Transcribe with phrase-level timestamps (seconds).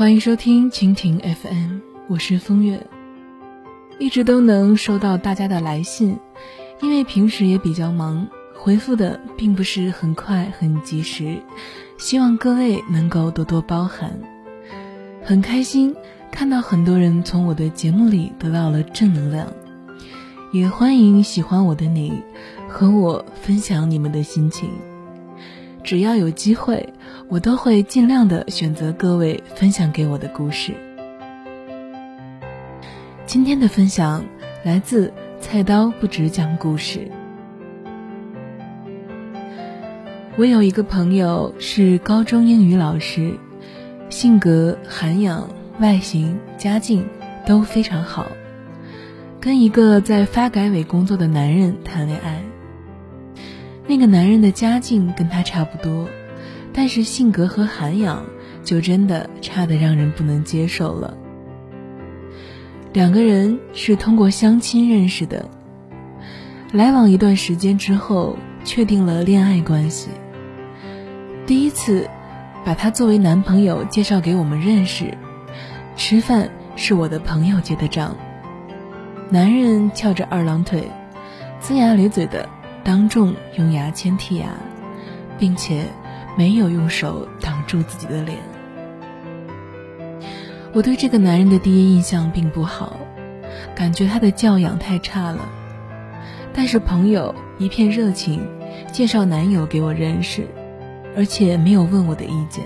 [0.00, 2.86] 欢迎收听蜻蜓 FM，我是风月。
[3.98, 6.18] 一直都能收到大家的来信，
[6.80, 11.36] 因为平时也比较忙，回复的并不是很快很及时，
[11.98, 14.18] 希望各位能够多多包涵。
[15.22, 15.94] 很开心
[16.32, 19.48] 看到很多人从我的节目里得到了正能量，
[20.50, 22.22] 也欢迎喜欢我的你
[22.70, 24.70] 和我分享你们的心情。
[25.82, 26.92] 只要有机会，
[27.28, 30.72] 我都会尽量的选择各位分享给我的故事。
[33.26, 34.24] 今天的分享
[34.64, 37.10] 来自菜刀不止讲故事。
[40.36, 43.38] 我有一个朋友是高中英语老师，
[44.08, 45.48] 性格、涵养、
[45.80, 47.06] 外形、家境
[47.46, 48.26] 都非常好，
[49.40, 52.49] 跟一个在发改委工作的男人谈恋爱。
[53.86, 56.08] 那个男人的家境跟他差不多，
[56.72, 58.24] 但是性格和涵养
[58.62, 61.16] 就真的差得让人不能接受了。
[62.92, 65.48] 两个人是通过相亲认识的，
[66.72, 70.10] 来往一段时间之后，确定了恋爱关系。
[71.46, 72.08] 第一次
[72.64, 75.12] 把他作为男朋友介绍给我们认识，
[75.96, 78.16] 吃饭是我的朋友结的账。
[79.30, 80.88] 男人翘着二郎腿，
[81.60, 82.48] 龇牙咧嘴的。
[82.82, 84.48] 当众用牙签剔牙，
[85.38, 85.84] 并且
[86.36, 88.38] 没有用手挡住自己的脸。
[90.72, 92.96] 我对这个男人的第一印象并不好，
[93.74, 95.40] 感觉他的教养太差了。
[96.52, 98.40] 但是朋友一片热情，
[98.92, 100.46] 介绍男友给我认识，
[101.16, 102.64] 而且没有问我的意见。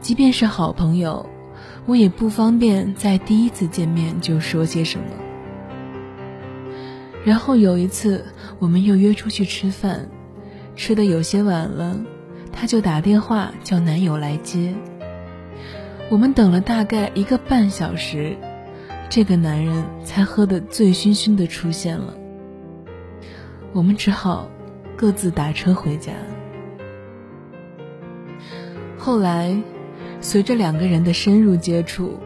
[0.00, 1.28] 即便是好朋友，
[1.86, 5.04] 我也不方便在第一次见面就说些什么。
[7.28, 8.24] 然后有一次，
[8.58, 10.08] 我们又约出去吃饭，
[10.74, 12.00] 吃的有些晚了，
[12.50, 14.74] 他就打电话叫男友来接。
[16.08, 18.34] 我们等了大概一个半小时，
[19.10, 22.14] 这个男人才喝得醉醺醺的出现了。
[23.74, 24.48] 我们只好
[24.96, 26.14] 各自打车回家。
[28.96, 29.54] 后来，
[30.22, 32.18] 随着两个人的深入接触，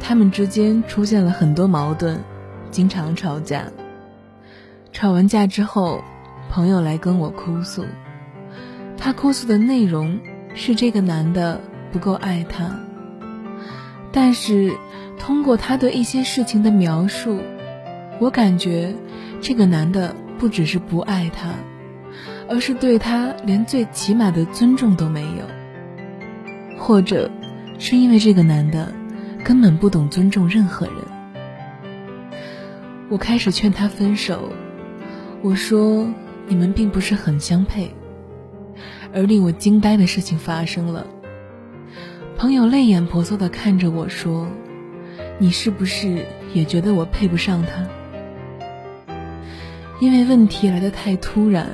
[0.00, 2.18] 他们之间出现了很多矛盾，
[2.72, 3.66] 经常吵架。
[4.92, 6.04] 吵完架之后，
[6.50, 7.84] 朋友来跟我哭诉，
[8.98, 10.20] 他哭诉的内容
[10.54, 11.58] 是这个男的
[11.90, 12.78] 不够爱他。
[14.12, 14.70] 但是
[15.18, 17.40] 通过他对一些事情的描述，
[18.20, 18.94] 我感觉
[19.40, 21.48] 这个男的不只是不爱他，
[22.48, 27.30] 而是对他连最起码的尊重都没有，或者
[27.78, 28.92] 是因为这个男的
[29.42, 30.96] 根本不懂尊重任何人。
[33.08, 34.52] 我开始劝他分手。
[35.42, 36.06] 我说
[36.46, 37.92] ：“你们并不是很相配。”
[39.12, 41.06] 而令我惊呆的事情发生了。
[42.38, 44.48] 朋友泪眼婆娑地看着我说
[45.38, 47.86] ：“你是不是也觉得我配不上他？”
[50.00, 51.66] 因为问题来得太突然，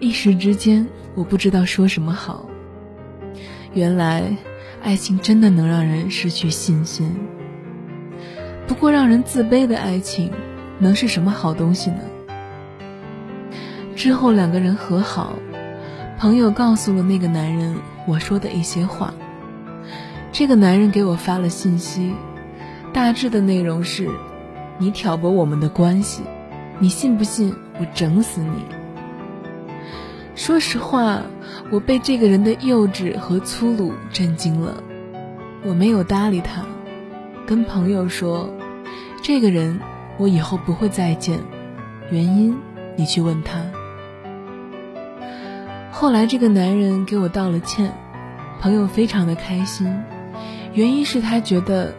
[0.00, 2.46] 一时之间我不知道说什么好。
[3.72, 4.36] 原来，
[4.82, 7.16] 爱情真的能让人失去信心。
[8.66, 10.30] 不过，让人自卑的爱情，
[10.78, 12.00] 能是什么好东西呢？
[14.00, 15.34] 之后两个人和好，
[16.18, 19.12] 朋友告诉了那个男人我说的一些话。
[20.32, 22.14] 这个男人给我发了信息，
[22.94, 24.08] 大致的内容是：
[24.78, 26.22] 你挑拨我们的关系，
[26.78, 28.64] 你信不信我整死你？
[30.34, 31.20] 说实话，
[31.70, 34.82] 我被这个人的幼稚和粗鲁震惊了。
[35.62, 36.64] 我没有搭理他，
[37.46, 38.48] 跟朋友说：
[39.20, 39.78] 这个人
[40.16, 41.38] 我以后不会再见，
[42.10, 42.56] 原因
[42.96, 43.60] 你去问他。
[46.00, 47.92] 后来，这个男人给我道了歉，
[48.58, 49.86] 朋友非常的开心，
[50.72, 51.94] 原因是他觉得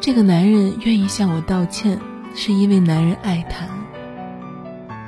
[0.00, 2.00] 这个男人愿意向我道歉，
[2.34, 3.64] 是因为男人爱他。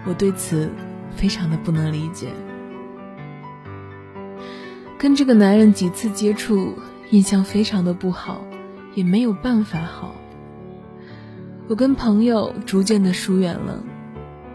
[0.06, 0.70] 我对此
[1.16, 2.28] 非常的不能理解。
[4.96, 6.72] 跟这个男人几次接触，
[7.10, 8.44] 印象非常的不好，
[8.94, 10.14] 也没有办法好。
[11.66, 13.82] 我跟朋友逐渐的疏远了，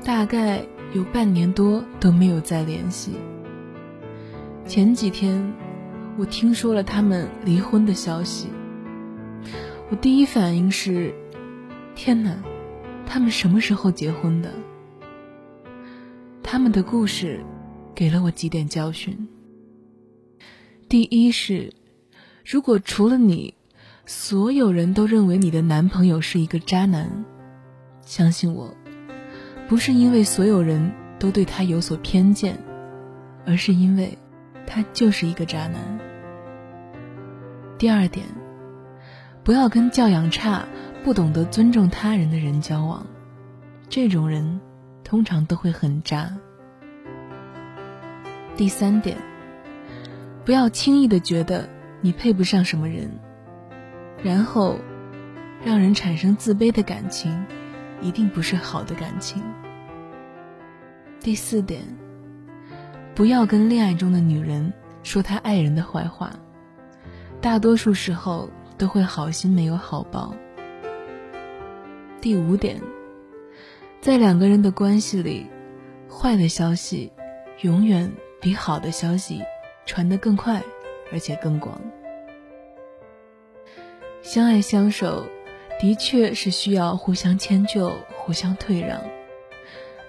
[0.06, 0.64] 大概
[0.94, 3.12] 有半年多都没有再联系。
[4.66, 5.54] 前几天，
[6.18, 8.48] 我听说了他们离婚的消息。
[9.90, 11.14] 我第一反应是：
[11.94, 12.38] 天哪，
[13.06, 14.50] 他们什么时候结婚的？
[16.42, 17.44] 他们的故事
[17.94, 19.28] 给了我几点教训。
[20.88, 21.74] 第一是，
[22.46, 23.54] 如果除了你，
[24.06, 27.26] 所有人都认为你的男朋友是一个渣男，
[28.06, 28.74] 相信我，
[29.68, 32.58] 不是因为所有人都对他有所偏见，
[33.46, 34.18] 而是因为。
[34.66, 36.00] 他就是一个渣男。
[37.78, 38.26] 第二点，
[39.44, 40.66] 不要跟教养差、
[41.04, 43.06] 不懂得尊重他人的人交往，
[43.90, 44.62] 这种人
[45.04, 46.32] 通常都会很渣。
[48.56, 49.18] 第三点，
[50.46, 51.68] 不要轻易的觉得
[52.02, 53.10] 你配不上什么人，
[54.24, 54.78] 然后
[55.66, 57.46] 让人产生自卑的感情，
[58.02, 59.42] 一定不是好的感情。
[61.20, 61.82] 第四点，
[63.16, 64.72] 不要跟恋爱中的女人
[65.04, 66.32] 说她爱人的坏话，
[67.42, 70.34] 大多数时候都会好心没有好报。
[72.20, 72.82] 第五点，
[74.00, 75.48] 在两个人的关系里，
[76.10, 77.12] 坏的消息
[77.62, 78.12] 永远。
[78.44, 79.40] 比好的消息
[79.86, 80.64] 传得更快，
[81.12, 81.80] 而且更广。
[84.24, 85.28] 相爱相守，
[85.80, 89.00] 的确是需要互相迁就、互相退让，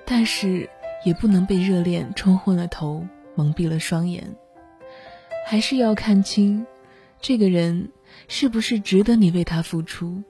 [0.06, 0.66] 但是
[1.04, 4.34] 也不能被热恋冲昏了头、蒙蔽了双眼。
[5.46, 6.64] 还是要看清，
[7.20, 7.90] 这个人
[8.28, 10.22] 是不是值得你为他付出，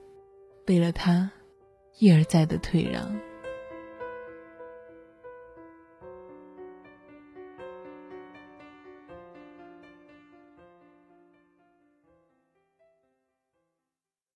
[0.67, 1.31] 为了他
[1.99, 3.15] 一而再的退让。